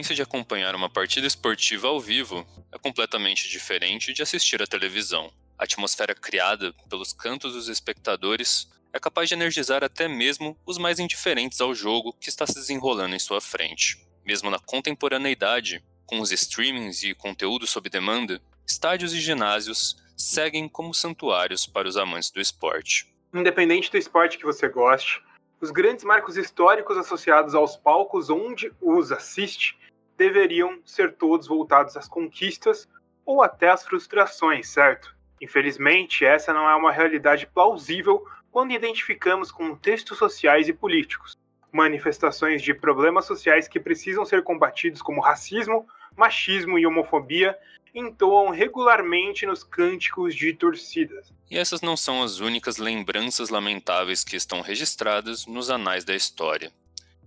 [0.00, 5.30] experiência de acompanhar uma partida esportiva ao vivo é completamente diferente de assistir à televisão.
[5.58, 10.98] A atmosfera criada pelos cantos dos espectadores é capaz de energizar até mesmo os mais
[10.98, 13.98] indiferentes ao jogo que está se desenrolando em sua frente.
[14.24, 20.94] Mesmo na contemporaneidade, com os streamings e conteúdo sob demanda, estádios e ginásios seguem como
[20.94, 23.06] santuários para os amantes do esporte.
[23.34, 25.22] Independente do esporte que você goste,
[25.60, 29.78] os grandes marcos históricos associados aos palcos onde os assiste
[30.20, 32.86] deveriam ser todos voltados às conquistas
[33.24, 35.16] ou até às frustrações, certo?
[35.40, 41.34] Infelizmente, essa não é uma realidade plausível quando identificamos contextos sociais e políticos,
[41.72, 47.56] manifestações de problemas sociais que precisam ser combatidos como racismo, machismo e homofobia
[47.94, 51.32] entoam regularmente nos cânticos de torcidas.
[51.50, 56.70] E essas não são as únicas lembranças lamentáveis que estão registradas nos anais da história.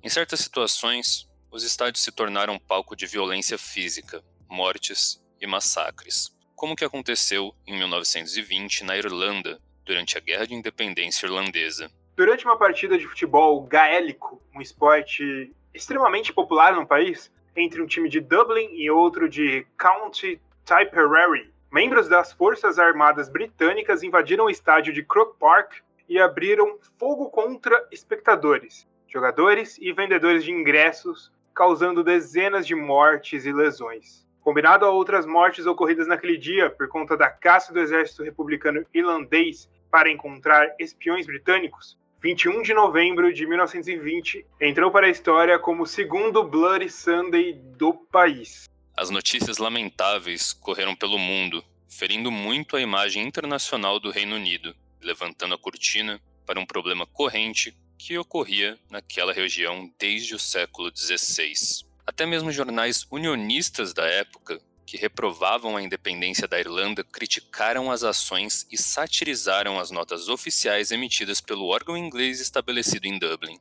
[0.03, 6.75] Em certas situações, os estádios se tornaram palco de violência física, mortes e massacres, como
[6.75, 11.91] que aconteceu em 1920 na Irlanda, durante a Guerra de Independência Irlandesa.
[12.15, 18.09] Durante uma partida de futebol gaélico, um esporte extremamente popular no país, entre um time
[18.09, 24.91] de Dublin e outro de County Tipperary, membros das Forças Armadas Britânicas invadiram o estádio
[24.91, 32.65] de Croke Park e abriram fogo contra espectadores, jogadores e vendedores de ingressos, causando dezenas
[32.65, 34.25] de mortes e lesões.
[34.41, 39.69] Combinado a outras mortes ocorridas naquele dia por conta da caça do exército republicano irlandês
[39.89, 45.85] para encontrar espiões britânicos, 21 de novembro de 1920 entrou para a história como o
[45.85, 48.69] segundo Bloody Sunday do país.
[48.95, 55.53] As notícias lamentáveis correram pelo mundo, ferindo muito a imagem internacional do Reino Unido, levantando
[55.53, 57.75] a cortina para um problema corrente
[58.05, 61.85] que ocorria naquela região desde o século XVI.
[62.05, 68.67] Até mesmo jornais unionistas da época, que reprovavam a independência da Irlanda, criticaram as ações
[68.69, 73.57] e satirizaram as notas oficiais emitidas pelo órgão inglês estabelecido em Dublin.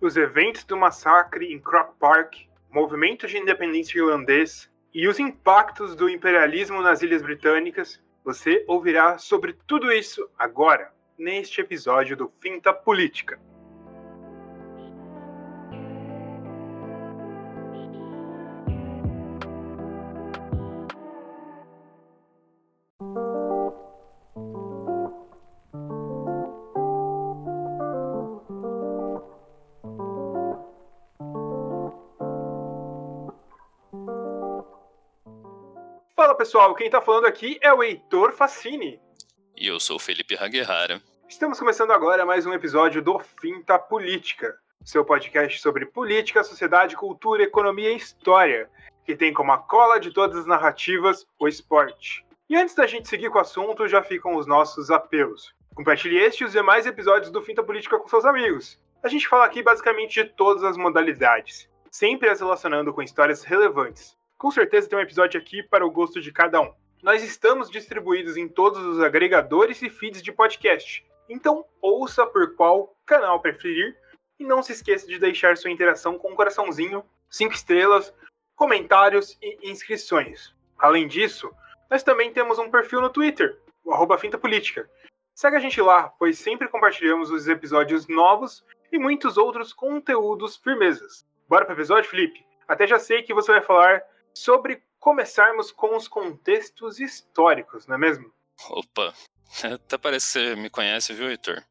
[0.00, 2.34] Os eventos do massacre em Croke Park,
[2.72, 9.52] movimento de independência irlandês e os impactos do imperialismo nas Ilhas Britânicas, você ouvirá sobre
[9.68, 13.38] tudo isso agora, neste episódio do Finta Política.
[36.38, 39.00] Pessoal, quem está falando aqui é o Heitor Facini.
[39.56, 41.02] E eu sou o Felipe Haguerrara.
[41.28, 47.42] Estamos começando agora mais um episódio do Finta Política, seu podcast sobre política, sociedade, cultura,
[47.42, 48.70] economia e história,
[49.04, 52.24] que tem como a cola de todas as narrativas o esporte.
[52.48, 55.52] E antes da gente seguir com o assunto, já ficam os nossos apelos.
[55.74, 58.80] Compartilhe este e os demais episódios do Finta Política com seus amigos.
[59.02, 64.16] A gente fala aqui basicamente de todas as modalidades, sempre as relacionando com histórias relevantes
[64.38, 66.72] com certeza tem um episódio aqui para o gosto de cada um.
[67.02, 72.96] Nós estamos distribuídos em todos os agregadores e feeds de podcast, então ouça por qual
[73.04, 73.96] canal preferir
[74.38, 78.14] e não se esqueça de deixar sua interação com um coraçãozinho, 5 estrelas,
[78.54, 80.54] comentários e inscrições.
[80.78, 81.50] Além disso,
[81.90, 84.88] nós também temos um perfil no Twitter, o arroba Finta Política.
[85.34, 91.26] Segue a gente lá, pois sempre compartilhamos os episódios novos e muitos outros conteúdos firmezas.
[91.48, 92.44] Bora pro episódio, Felipe?
[92.66, 94.02] Até já sei que você vai falar
[94.34, 98.32] sobre começarmos com os contextos históricos, não é mesmo?
[98.70, 99.14] Opa,
[99.62, 101.62] até parece que você me conhece, viu, Heitor?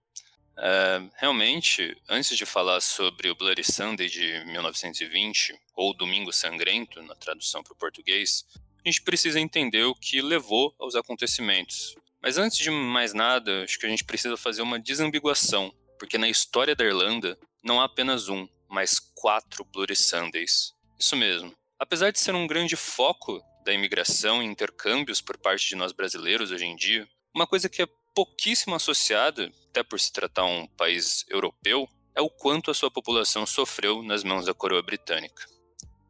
[0.60, 7.14] É, realmente, antes de falar sobre o Bloody Sunday de 1920, ou Domingo Sangrento, na
[7.14, 8.44] tradução para o português,
[8.84, 11.96] a gente precisa entender o que levou aos acontecimentos.
[12.22, 16.28] Mas antes de mais nada, acho que a gente precisa fazer uma desambiguação, porque na
[16.28, 20.74] história da Irlanda não há apenas um, mas quatro Bloody Sundays.
[20.98, 25.76] Isso mesmo, Apesar de ser um grande foco da imigração e intercâmbios por parte de
[25.76, 30.46] nós brasileiros hoje em dia, uma coisa que é pouquíssimo associada, até por se tratar
[30.46, 35.46] um país europeu, é o quanto a sua população sofreu nas mãos da coroa britânica.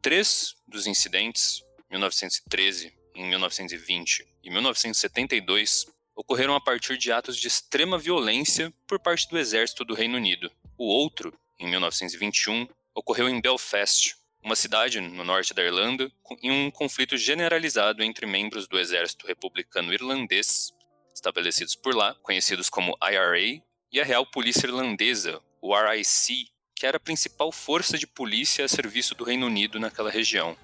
[0.00, 5.86] Três dos incidentes, 1913, em 1920 e 1972,
[6.16, 10.50] ocorreram a partir de atos de extrema violência por parte do exército do Reino Unido.
[10.78, 16.10] O outro, em 1921, ocorreu em Belfast, uma cidade no norte da Irlanda,
[16.42, 20.72] em um conflito generalizado entre membros do exército republicano irlandês,
[21.14, 26.96] estabelecidos por lá, conhecidos como IRA, e a Real Polícia Irlandesa, o RIC, que era
[26.96, 30.56] a principal força de polícia a serviço do Reino Unido naquela região.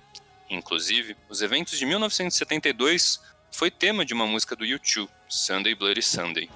[0.49, 3.20] Inclusive, os eventos de 1972
[3.50, 6.49] foi tema de uma música do U2, Sunday Bloody Sunday.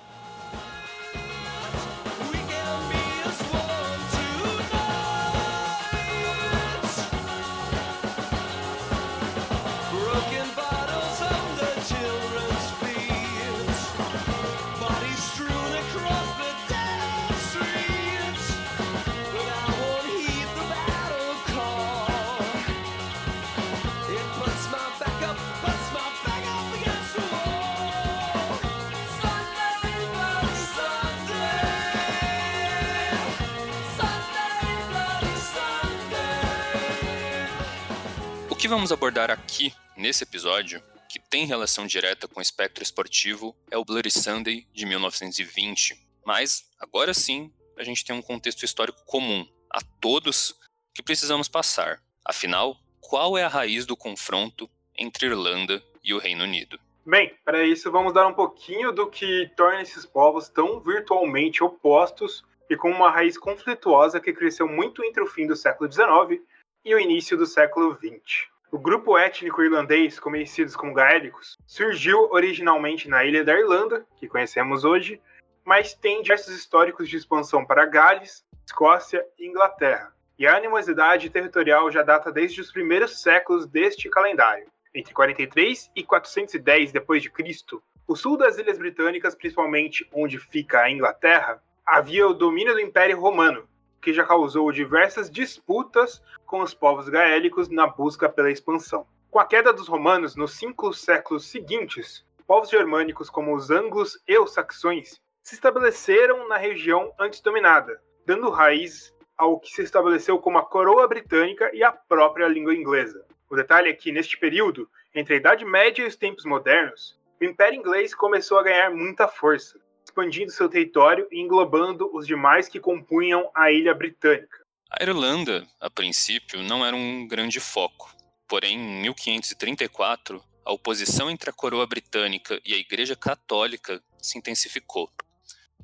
[38.69, 43.79] Que vamos abordar aqui, nesse episódio, que tem relação direta com o espectro esportivo, é
[43.79, 45.99] o Bloody Sunday de 1920.
[46.23, 50.55] Mas, agora sim, a gente tem um contexto histórico comum a todos
[50.93, 52.03] que precisamos passar.
[52.23, 56.79] Afinal, qual é a raiz do confronto entre Irlanda e o Reino Unido?
[57.07, 62.45] Bem, para isso vamos dar um pouquinho do que torna esses povos tão virtualmente opostos
[62.69, 66.47] e com uma raiz conflituosa que cresceu muito entre o fim do século XIX
[66.85, 68.58] e o início do século XX.
[68.71, 74.85] O grupo étnico irlandês, conhecidos como gaélicos, surgiu originalmente na ilha da Irlanda, que conhecemos
[74.85, 75.19] hoje,
[75.65, 80.13] mas tem diversos históricos de expansão para Gales, Escócia e Inglaterra.
[80.39, 84.67] E a animosidade territorial já data desde os primeiros séculos deste calendário.
[84.95, 91.63] Entre 43 e 410 d.C., o sul das Ilhas Britânicas, principalmente onde fica a Inglaterra,
[91.87, 93.67] havia o domínio do Império Romano,
[94.01, 99.07] que já causou diversas disputas com os povos gaélicos na busca pela expansão.
[99.31, 104.39] Com a queda dos romanos nos cinco séculos seguintes, povos germânicos como os anglos e
[104.39, 110.59] os saxões se estabeleceram na região antes dominada, dando raiz ao que se estabeleceu como
[110.59, 113.25] a coroa britânica e a própria língua inglesa.
[113.51, 117.45] O detalhe é que, neste período, entre a Idade Média e os tempos modernos, o
[117.45, 122.81] Império Inglês começou a ganhar muita força, expandindo seu território e englobando os demais que
[122.81, 124.59] compunham a ilha britânica.
[124.91, 128.11] A Irlanda, a princípio, não era um grande foco.
[128.49, 135.11] Porém, em 1534, a oposição entre a coroa britânica e a Igreja Católica se intensificou.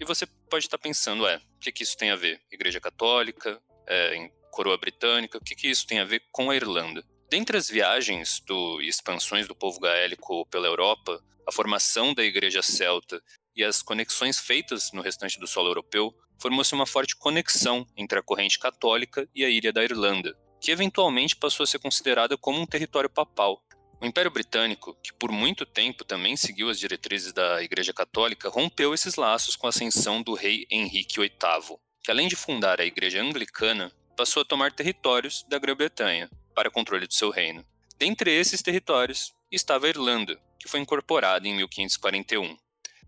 [0.01, 2.41] E você pode estar pensando, é, o que, que isso tem a ver?
[2.51, 7.05] Igreja Católica, é, coroa britânica, o que, que isso tem a ver com a Irlanda?
[7.31, 12.63] Dentre as viagens do, e expansões do povo gaélico pela Europa, a formação da Igreja
[12.63, 13.23] Celta
[13.57, 18.23] e as conexões feitas no restante do solo europeu, formou-se uma forte conexão entre a
[18.23, 22.67] corrente católica e a ilha da Irlanda, que eventualmente passou a ser considerada como um
[22.67, 23.63] território papal.
[24.01, 28.93] O Império Britânico, que por muito tempo também seguiu as diretrizes da Igreja Católica, rompeu
[28.93, 33.23] esses laços com a ascensão do rei Henrique VIII, que além de fundar a Igreja
[33.23, 37.65] Anglicana, passou a tomar territórios da Grã-Bretanha para controle do seu reino.
[37.99, 42.57] Dentre esses territórios estava a Irlanda, que foi incorporada em 1541.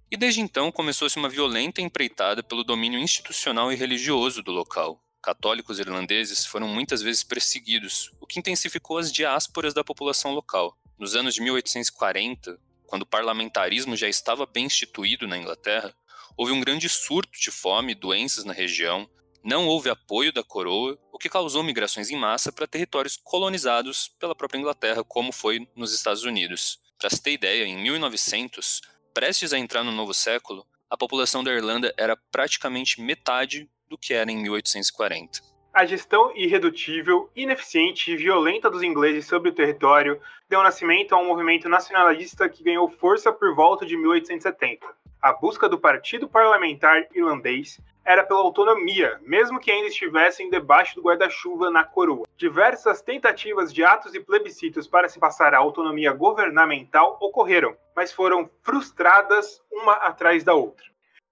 [0.08, 5.02] E desde então começou-se uma violenta empreitada pelo domínio institucional e religioso do local.
[5.20, 10.78] Católicos irlandeses foram muitas vezes perseguidos, o que intensificou as diásporas da população local.
[10.96, 15.92] Nos anos de 1840, quando o parlamentarismo já estava bem instituído na Inglaterra,
[16.36, 19.10] houve um grande surto de fome e doenças na região,
[19.42, 24.36] não houve apoio da coroa, o que causou migrações em massa para territórios colonizados pela
[24.36, 26.78] própria Inglaterra, como foi nos Estados Unidos.
[26.98, 28.80] Para se ter ideia, em 1900,
[29.16, 34.12] prestes a entrar no novo século, a população da Irlanda era praticamente metade do que
[34.12, 35.40] era em 1840.
[35.72, 40.20] A gestão irredutível, ineficiente e violenta dos ingleses sobre o território
[40.50, 44.86] deu nascimento a um movimento nacionalista que ganhou força por volta de 1870.
[45.22, 51.02] A busca do Partido Parlamentar Irlandês era pela autonomia, mesmo que ainda estivessem debaixo do
[51.02, 52.24] guarda-chuva na coroa.
[52.36, 58.48] Diversas tentativas de atos e plebiscitos para se passar a autonomia governamental ocorreram, mas foram
[58.62, 60.86] frustradas uma atrás da outra.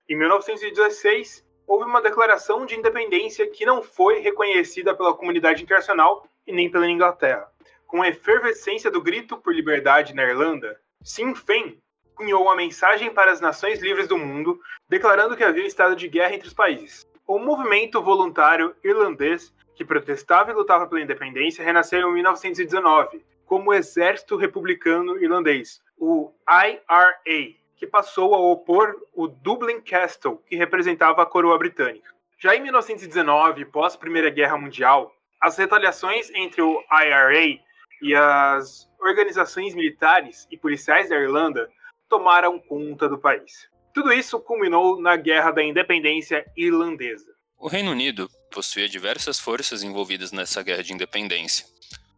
[0.09, 6.53] Em 1916, houve uma declaração de independência que não foi reconhecida pela comunidade internacional e
[6.53, 7.49] nem pela Inglaterra.
[7.87, 11.79] Com a efervescência do grito por liberdade na Irlanda, Sinn Féin
[12.15, 16.35] cunhou uma mensagem para as nações livres do mundo, declarando que havia estado de guerra
[16.35, 17.07] entre os países.
[17.27, 23.75] O movimento voluntário irlandês, que protestava e lutava pela independência, renasceu em 1919 como o
[23.75, 31.27] Exército Republicano Irlandês, o IRA, que passou a opor o Dublin Castle, que representava a
[31.27, 32.11] coroa britânica.
[32.39, 37.61] Já em 1919, pós Primeira Guerra Mundial, as retaliações entre o IRA
[38.03, 41.71] e as organizações militares e policiais da Irlanda
[42.15, 43.69] tomaram conta do país.
[43.93, 47.35] Tudo isso culminou na Guerra da Independência Irlandesa.
[47.59, 51.67] O Reino Unido possuía diversas forças envolvidas nessa guerra de independência.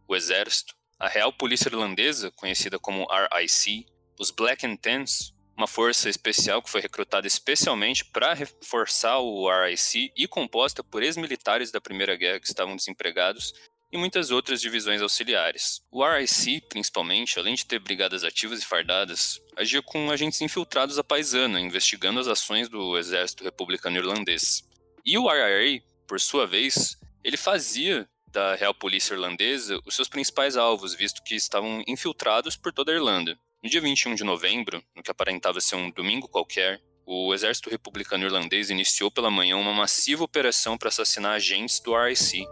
[0.07, 3.87] O exército, a Real Polícia Irlandesa, conhecida como RIC,
[4.19, 10.11] os Black and Tans, uma força especial que foi recrutada especialmente para reforçar o RIC
[10.15, 13.51] e composta por ex-militares da Primeira Guerra que estavam desempregados,
[13.91, 15.81] e muitas outras divisões auxiliares.
[15.91, 21.03] O RIC, principalmente, além de ter brigadas ativas e fardadas, agia com agentes infiltrados à
[21.03, 24.63] paisana, investigando as ações do exército republicano irlandês.
[25.05, 30.57] E o IRA, por sua vez, ele fazia da Real Polícia Irlandesa os seus principais
[30.57, 33.37] alvos, visto que estavam infiltrados por toda a Irlanda.
[33.63, 38.25] No dia 21 de novembro, no que aparentava ser um domingo qualquer, o exército republicano
[38.25, 42.45] irlandês iniciou pela manhã uma massiva operação para assassinar agentes do RIC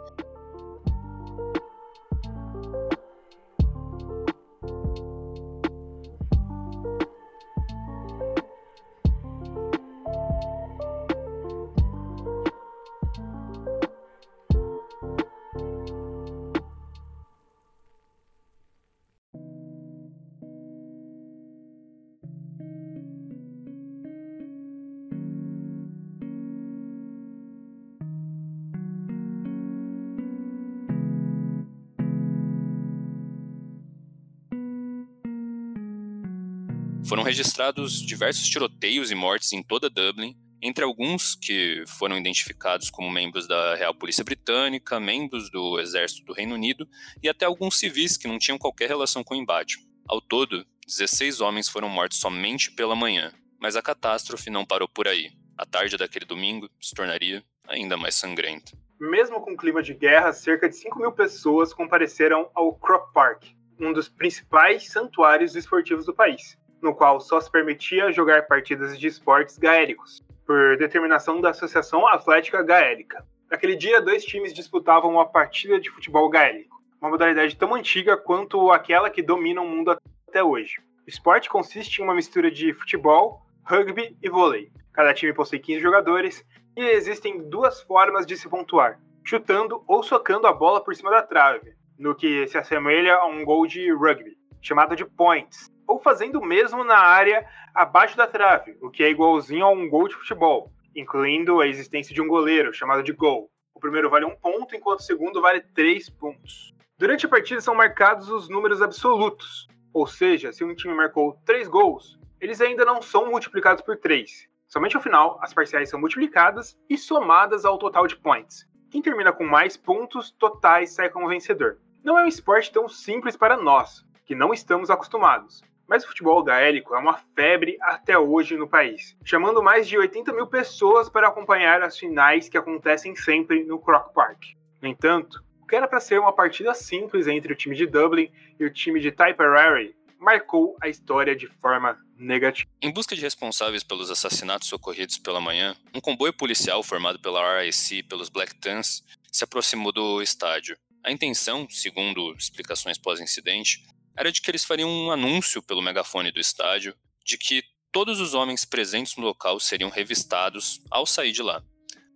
[37.07, 43.11] Foram registrados diversos tiroteios e mortes em toda Dublin, entre alguns que foram identificados como
[43.11, 46.87] membros da Real Polícia Britânica, membros do Exército do Reino Unido
[47.21, 49.77] e até alguns civis que não tinham qualquer relação com o embate.
[50.07, 55.07] Ao todo, 16 homens foram mortos somente pela manhã, mas a catástrofe não parou por
[55.07, 55.31] aí.
[55.55, 58.71] A tarde daquele domingo se tornaria ainda mais sangrenta.
[58.99, 63.43] Mesmo com clima de guerra, cerca de 5 mil pessoas compareceram ao Croke Park,
[63.79, 69.07] um dos principais santuários esportivos do país no qual só se permitia jogar partidas de
[69.07, 73.25] esportes gaélicos, por determinação da Associação Atlética Gaélica.
[73.49, 78.71] Naquele dia, dois times disputavam uma partida de futebol gaélico, uma modalidade tão antiga quanto
[78.71, 80.77] aquela que domina o mundo até hoje.
[81.05, 84.71] O esporte consiste em uma mistura de futebol, rugby e vôlei.
[84.91, 90.47] Cada time possui 15 jogadores e existem duas formas de se pontuar: chutando ou socando
[90.47, 94.35] a bola por cima da trave, no que se assemelha a um gol de rugby,
[94.65, 99.09] chamado de points, ou fazendo o mesmo na área abaixo da trave, o que é
[99.11, 103.47] igualzinho a um gol de futebol, incluindo a existência de um goleiro, chamado de gol.
[103.75, 106.73] O primeiro vale um ponto, enquanto o segundo vale três pontos.
[106.97, 111.67] Durante a partida são marcados os números absolutos, ou seja, se um time marcou três
[111.67, 114.47] gols, eles ainda não são multiplicados por três.
[114.67, 118.67] Somente ao final, as parciais são multiplicadas e somadas ao total de points.
[118.89, 121.77] Quem termina com mais pontos totais sai como vencedor.
[122.03, 125.61] Não é um esporte tão simples para nós, que não estamos acostumados.
[125.87, 130.33] Mas o futebol gaélico é uma febre até hoje no país, chamando mais de 80
[130.33, 134.43] mil pessoas para acompanhar as finais que acontecem sempre no Croc Park.
[134.81, 138.31] No entanto, o que era para ser uma partida simples entre o time de Dublin
[138.59, 142.67] e o time de Tipperary marcou a história de forma negativa.
[142.81, 147.91] Em busca de responsáveis pelos assassinatos ocorridos pela manhã, um comboio policial formado pela RIC
[147.99, 150.77] e pelos Black Tans se aproximou do estádio.
[151.03, 153.85] A intenção, segundo explicações pós-incidente,
[154.17, 156.95] era de que eles fariam um anúncio pelo megafone do estádio
[157.25, 161.63] de que todos os homens presentes no local seriam revistados ao sair de lá.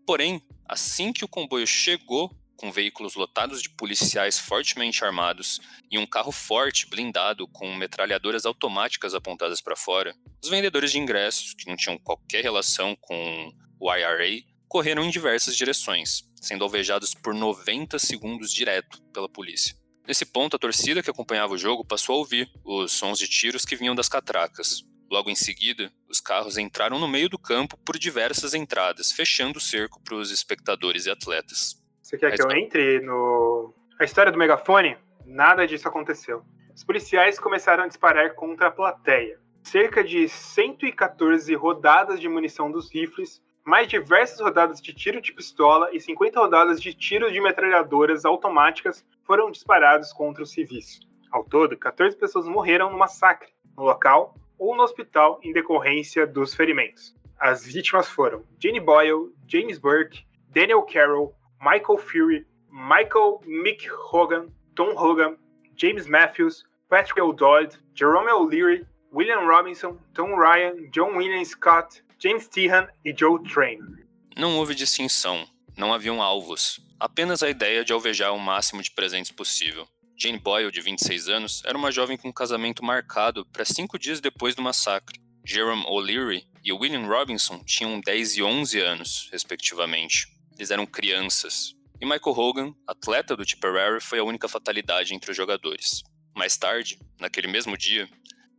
[0.06, 6.06] Porém, assim que o comboio chegou com veículos lotados de policiais fortemente armados e um
[6.06, 10.13] carro forte blindado com metralhadoras automáticas apontadas para fora,
[10.44, 15.56] os vendedores de ingressos, que não tinham qualquer relação com o IRA, correram em diversas
[15.56, 19.78] direções, sendo alvejados por 90 segundos direto pela polícia.
[20.09, 23.63] Nesse ponto, a torcida que acompanhava o jogo passou a ouvir os sons de tiros
[23.63, 24.83] que vinham das catracas.
[25.07, 29.61] Logo em seguida, os carros entraram no meio do campo por diversas entradas, fechando o
[29.61, 31.75] cerco para os espectadores e atletas.
[32.01, 33.71] Você quer que eu entre no.
[33.99, 34.97] A história do megafone?
[35.27, 36.41] Nada disso aconteceu.
[36.75, 39.39] Os policiais começaram a disparar contra a plateia.
[39.61, 43.39] Cerca de 114 rodadas de munição dos rifles,
[43.69, 49.05] mais diversas rodadas de tiro de pistola e 50 rodadas de tiro de metralhadoras automáticas
[49.23, 51.01] foram disparados contra os civis.
[51.31, 56.55] Ao todo, 14 pessoas morreram no massacre, no local ou no hospital em decorrência dos
[56.55, 57.15] ferimentos.
[57.39, 64.97] As vítimas foram Jenny Boyle, James Burke, Daniel Carroll, Michael Fury, Michael Mick Hogan, Tom
[64.97, 65.38] Hogan,
[65.75, 68.83] James Matthews, Patrick O'Dodd, Jerome O'Leary,
[69.13, 74.05] William Robinson, Tom Ryan, John William Scott, James Tehan e Joe Traynor.
[74.35, 75.47] Não houve distinção,
[75.77, 79.88] não haviam alvos, apenas a ideia de alvejar o máximo de presentes possível.
[80.17, 84.19] Jane Boyle, de 26 anos, era uma jovem com um casamento marcado para cinco dias
[84.19, 85.17] depois do massacre.
[85.45, 90.27] Jerome O'Leary e William Robinson tinham 10 e 11 anos, respectivamente.
[90.57, 91.73] eles eram crianças.
[92.01, 96.03] E Michael Hogan, atleta do Tipperary, foi a única fatalidade entre os jogadores.
[96.35, 98.09] Mais tarde, naquele mesmo dia,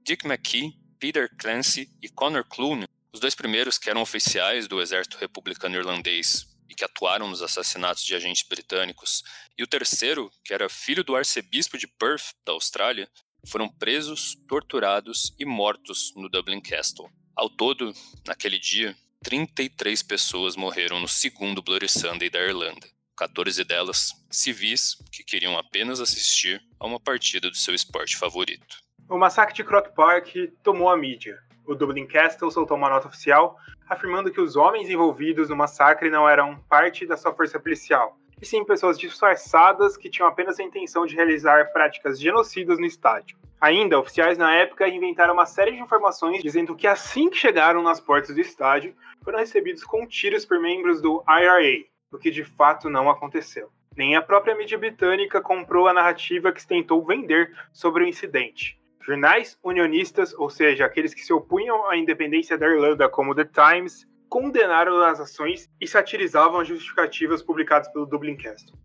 [0.02, 5.18] Dick McKee, Peter Clancy e Connor Clune, os dois primeiros que eram oficiais do exército
[5.18, 9.24] republicano irlandês e que atuaram nos assassinatos de agentes britânicos,
[9.58, 13.08] e o terceiro, que era filho do arcebispo de Perth, da Austrália,
[13.46, 17.10] foram presos, torturados e mortos no Dublin Castle.
[17.34, 17.92] Ao todo,
[18.26, 22.86] naquele dia, 33 pessoas morreram no segundo Bloody Sunday da Irlanda.
[23.16, 28.78] 14 delas civis que queriam apenas assistir a uma partida do seu esporte favorito.
[29.08, 30.28] O massacre de Croke Park
[30.62, 31.38] tomou a mídia.
[31.66, 33.56] O Dublin Castle soltou uma nota oficial
[33.88, 38.46] afirmando que os homens envolvidos no massacre não eram parte da sua força policial, e
[38.46, 43.36] sim pessoas disfarçadas que tinham apenas a intenção de realizar práticas genocidas no estádio.
[43.60, 48.00] Ainda, oficiais na época inventaram uma série de informações dizendo que assim que chegaram nas
[48.00, 52.88] portas do estádio, foram recebidos com tiros por membros do IRA, o que de fato
[52.88, 53.68] não aconteceu.
[53.94, 58.79] Nem a própria mídia britânica comprou a narrativa que se tentou vender sobre o incidente.
[59.02, 64.06] Jornais unionistas, ou seja, aqueles que se opunham à independência da Irlanda, como The Times,
[64.28, 68.78] condenaram as ações e satirizavam as justificativas publicadas pelo Dublin Castle.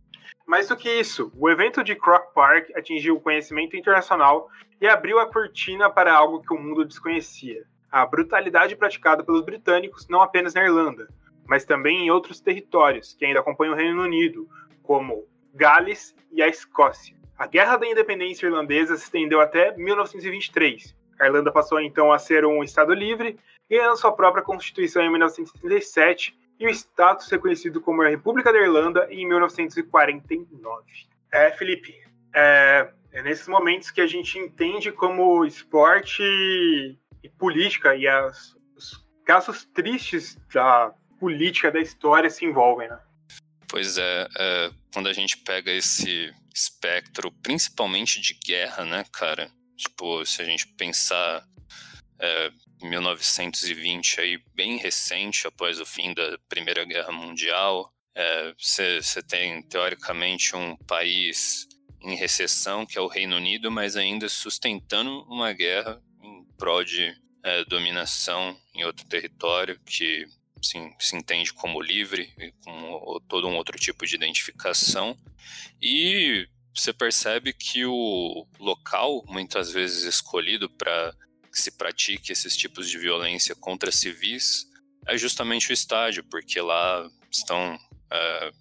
[0.48, 5.19] Mais do que isso, o evento de Croke Park atingiu o conhecimento internacional e abriu
[5.19, 10.53] a cortina para algo que o mundo desconhecia: a brutalidade praticada pelos britânicos não apenas
[10.53, 11.07] na Irlanda,
[11.48, 14.48] mas também em outros territórios que ainda acompanham o Reino Unido,
[14.81, 17.15] como Gales e a Escócia.
[17.38, 20.96] A Guerra da Independência Irlandesa se estendeu até 1923.
[21.20, 23.38] A Irlanda passou então a ser um Estado livre,
[23.70, 29.08] ganhando sua própria Constituição em 1937 e o status reconhecido como a República da Irlanda
[29.10, 30.84] em 1949.
[31.34, 31.93] É, Felipe,
[32.34, 39.06] é, é nesses momentos que a gente entende como esporte e política e as, os
[39.26, 43.00] casos tristes da política da história se envolvem, né?
[43.67, 49.52] Pois é, é, quando a gente pega esse espectro, principalmente de guerra, né, cara?
[49.76, 51.46] Tipo, se a gente pensar
[52.20, 57.91] é, 1920 aí, bem recente, após o fim da Primeira Guerra Mundial,
[58.58, 61.68] você é, tem, teoricamente, um país
[62.02, 67.13] em recessão, que é o Reino Unido, mas ainda sustentando uma guerra em prol de
[67.44, 70.26] é, dominação em outro território, que
[70.65, 75.17] assim, se entende como livre, com todo um outro tipo de identificação.
[75.82, 81.15] E você percebe que o local, muitas vezes escolhido para
[81.51, 84.65] que se pratique esses tipos de violência contra civis,
[85.08, 87.80] é justamente o estádio, porque lá estão.
[88.12, 88.51] É,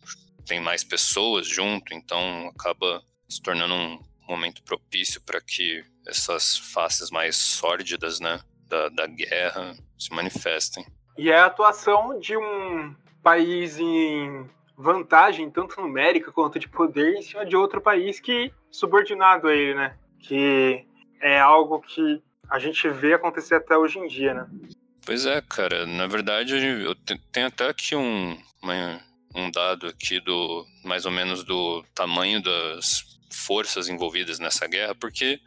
[0.47, 7.11] tem mais pessoas junto, então acaba se tornando um momento propício para que essas faces
[7.11, 10.85] mais sórdidas né, da, da guerra se manifestem.
[11.17, 17.23] E é a atuação de um país em vantagem, tanto numérica quanto de poder, em
[17.23, 19.97] cima de outro país que subordinado a ele, né?
[20.19, 20.85] Que
[21.21, 24.47] é algo que a gente vê acontecer até hoje em dia, né?
[25.07, 25.87] Pois é, cara.
[25.87, 26.95] Na verdade, eu
[27.33, 28.37] tenho até aqui um,
[29.35, 35.41] um dado aqui do mais ou menos do tamanho das forças envolvidas nessa guerra, porque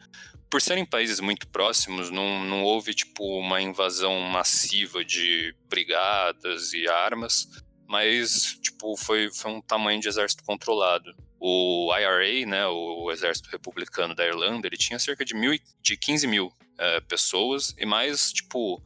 [0.49, 6.87] por serem países muito próximos, não, não houve tipo uma invasão massiva de brigadas e
[6.87, 7.47] armas,
[7.87, 11.15] mas tipo foi, foi um tamanho de exército controlado.
[11.39, 16.25] O IRA, né, o Exército Republicano da Irlanda, ele tinha cerca de, mil, de 15
[16.25, 18.81] mil é, pessoas e mais tipo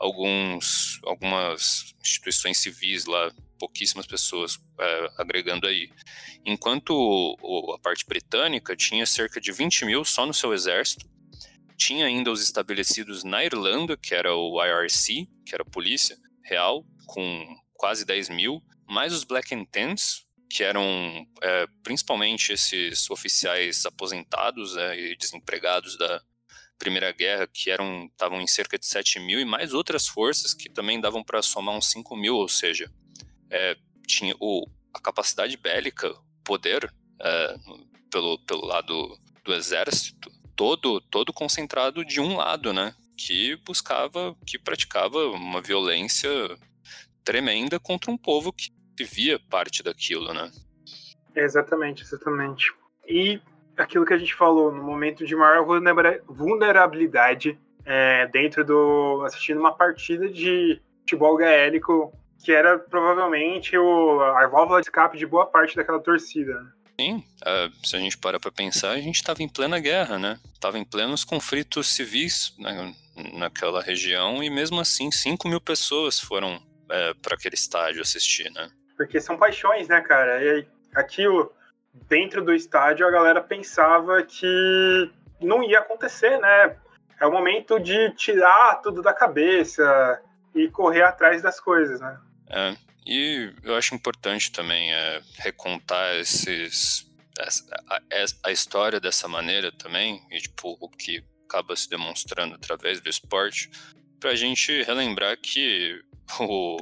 [0.00, 5.90] alguns algumas instituições civis lá pouquíssimas pessoas é, agregando aí.
[6.44, 11.06] Enquanto o, a parte britânica tinha cerca de 20 mil só no seu exército,
[11.76, 16.84] tinha ainda os estabelecidos na Irlanda, que era o IRC, que era a polícia real,
[17.06, 20.82] com quase 10 mil, mais os Black and Tans, que eram
[21.42, 26.22] é, principalmente esses oficiais aposentados é, e desempregados da
[26.80, 30.70] Primeira Guerra, que eram estavam em cerca de 7 mil, e mais outras forças que
[30.70, 32.90] também davam para somar uns 5 mil, ou seja,
[33.50, 36.12] é, tinha o, a capacidade bélica,
[36.42, 36.90] poder
[37.20, 37.56] é,
[38.10, 42.94] pelo, pelo lado do exército, todo, todo concentrado de um lado, né?
[43.14, 46.30] Que buscava, que praticava uma violência
[47.22, 48.72] tremenda contra um povo que
[49.04, 50.50] via parte daquilo, né?
[51.36, 52.72] Exatamente, exatamente.
[53.06, 53.38] E
[53.76, 55.64] aquilo que a gente falou, no momento de maior
[56.28, 59.22] vulnerabilidade é, dentro do.
[59.26, 65.26] assistindo uma partida de futebol gaélico que era provavelmente o, a válvula de escape de
[65.26, 66.54] boa parte daquela torcida.
[66.54, 66.70] Né?
[66.98, 70.38] Sim, uh, se a gente parar para pensar, a gente estava em plena guerra, né?
[70.52, 72.94] Estava em plenos conflitos civis né,
[73.34, 78.70] naquela região e mesmo assim 5 mil pessoas foram é, para aquele estádio assistir, né?
[78.96, 80.42] Porque são paixões, né, cara?
[80.42, 81.52] E aquilo,
[81.92, 86.76] dentro do estádio, a galera pensava que não ia acontecer, né?
[87.20, 90.20] É o momento de tirar tudo da cabeça
[90.54, 92.18] e correr atrás das coisas, né?
[92.48, 92.76] É,
[93.06, 97.06] e eu acho importante também é, recontar esses,
[97.88, 98.00] a, a,
[98.44, 103.70] a, história dessa maneira também, e tipo, o que acaba se demonstrando através do esporte,
[104.18, 106.00] para a gente relembrar que
[106.40, 106.78] o,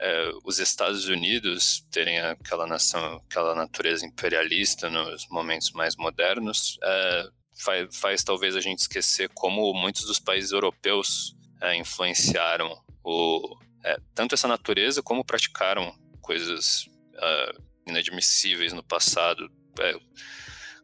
[0.00, 7.28] é, os Estados Unidos terem aquela nação, aquela natureza imperialista nos momentos mais modernos, é,
[7.62, 13.98] faz, faz, talvez a gente esquecer como muitos dos países europeus é, influenciaram o, é,
[14.14, 16.86] tanto essa natureza como praticaram coisas
[17.16, 19.50] uh, inadmissíveis no passado.
[19.80, 19.94] É,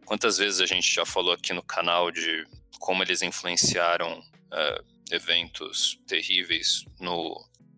[0.05, 2.47] quantas vezes a gente já falou aqui no canal de
[2.79, 4.23] como eles influenciaram
[5.11, 7.37] eventos terríveis no,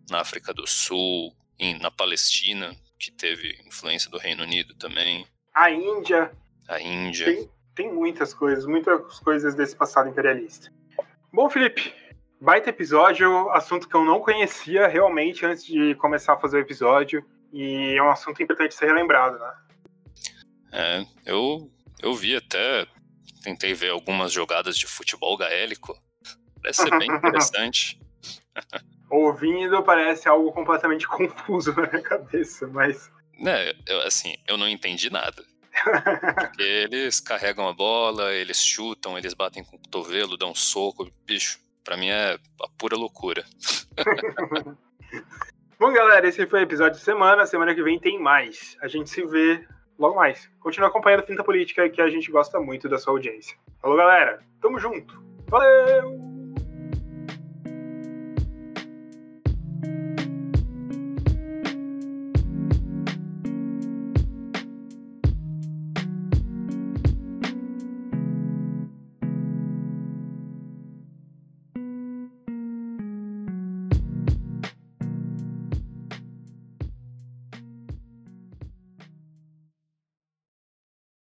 [0.09, 5.25] na África do Sul, em, na Palestina, que teve influência do Reino Unido também.
[5.53, 6.31] A Índia.
[6.67, 7.25] A Índia.
[7.25, 10.71] Tem, tem muitas coisas, muitas coisas desse passado imperialista.
[11.31, 11.93] Bom, Felipe,
[12.41, 17.23] baita episódio, assunto que eu não conhecia realmente antes de começar a fazer o episódio.
[17.51, 19.53] E é um assunto importante ser relembrado, né?
[20.71, 21.69] É, eu,
[22.01, 22.85] eu vi até,
[23.43, 25.97] tentei ver algumas jogadas de futebol gaélico.
[26.61, 27.98] Parece ser bem interessante.
[29.09, 33.11] Ouvindo parece algo completamente confuso na minha cabeça, mas.
[33.45, 35.43] É, eu, assim, eu não entendi nada.
[36.35, 41.09] Porque eles carregam a bola, eles chutam, eles batem com o cotovelo, dão um soco,
[41.25, 43.43] bicho Pra mim é a pura loucura.
[45.79, 47.47] Bom, galera, esse foi o episódio de semana.
[47.47, 48.77] Semana que vem tem mais.
[48.79, 49.65] A gente se vê
[49.97, 50.47] logo mais.
[50.59, 53.57] Continua acompanhando a Finta Política, que a gente gosta muito da sua audiência.
[53.81, 54.39] Falou, galera.
[54.61, 55.19] Tamo junto.
[55.47, 56.38] Valeu!